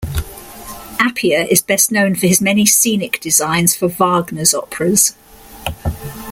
[0.99, 5.13] Appia is best known for his many scenic designs for Wagner's operas.